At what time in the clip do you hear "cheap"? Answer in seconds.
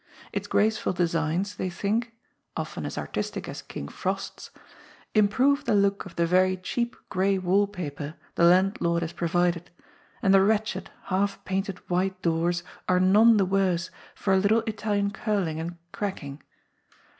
6.57-6.95